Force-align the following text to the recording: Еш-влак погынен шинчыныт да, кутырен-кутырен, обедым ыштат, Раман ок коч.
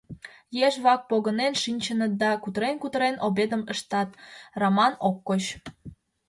Еш-влак 0.67 1.01
погынен 1.09 1.53
шинчыныт 1.63 2.11
да, 2.21 2.31
кутырен-кутырен, 2.43 3.15
обедым 3.27 3.61
ыштат, 3.73 4.09
Раман 4.59 4.93
ок 5.07 5.17
коч. 5.27 5.43